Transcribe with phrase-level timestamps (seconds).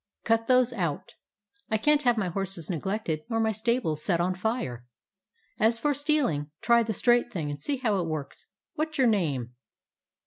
[0.23, 1.13] Cut those out.
[1.69, 4.83] I can't have my horses neglected nor my stables set on fire.
[5.59, 8.47] As for stealing, try the straight thing and see how it works.
[8.73, 9.53] What 's your name?"